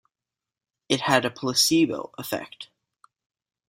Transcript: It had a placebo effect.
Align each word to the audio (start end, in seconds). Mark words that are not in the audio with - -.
It 0.89 1.01
had 1.01 1.25
a 1.25 1.29
placebo 1.29 2.11
effect. 2.17 2.69